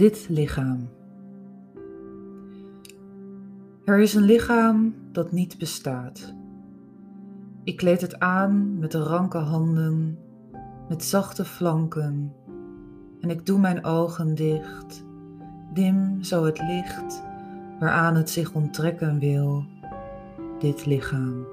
[0.00, 0.88] dit lichaam.
[3.84, 6.34] Er is een lichaam dat niet bestaat.
[7.64, 10.18] Ik kleed het aan met ranke handen,
[10.88, 12.32] met zachte flanken,
[13.20, 15.04] en ik doe mijn ogen dicht,
[15.74, 17.22] dim zo het licht
[17.80, 19.64] waaraan het zich onttrekken wil,
[20.58, 21.46] dit lichaam.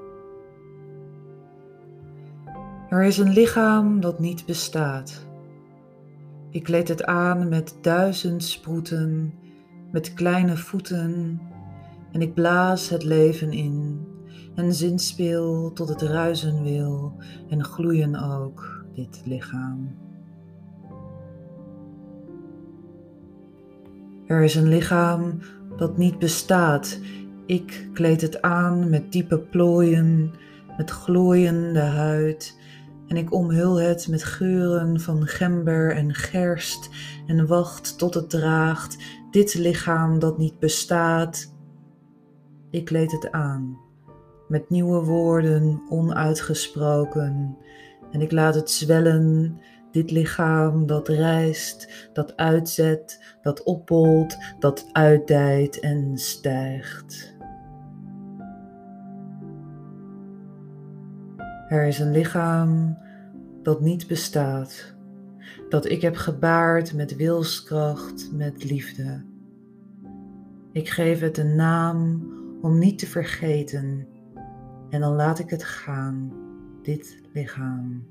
[2.89, 5.26] Er is een lichaam dat niet bestaat.
[6.57, 9.33] Ik kleed het aan met duizend sproeten,
[9.91, 11.41] met kleine voeten,
[12.11, 14.07] en ik blaas het leven in
[14.55, 17.13] en zinspeel tot het ruisen wil
[17.49, 19.95] en gloeien ook dit lichaam.
[24.25, 25.39] Er is een lichaam
[25.75, 26.99] dat niet bestaat.
[27.45, 30.31] Ik kleed het aan met diepe plooien,
[30.77, 32.59] met glooiende huid
[33.07, 36.89] en ik omhul het met geuren van gember en gerst
[37.27, 38.97] en wacht tot het draagt
[39.31, 41.53] dit lichaam dat niet bestaat.
[42.69, 43.77] Ik kleed het aan
[44.47, 47.57] met nieuwe woorden onuitgesproken
[48.11, 49.59] en ik laat het zwellen,
[49.91, 57.36] dit lichaam dat reist, dat uitzet, dat oppolt, dat uitdijt en stijgt.
[61.67, 62.97] Er is een lichaam
[63.63, 64.95] dat niet bestaat,
[65.69, 69.23] dat ik heb gebaard met wilskracht, met liefde.
[70.71, 72.27] Ik geef het een naam
[72.61, 74.07] om niet te vergeten
[74.89, 76.31] en dan laat ik het gaan,
[76.81, 78.05] dit lichaam.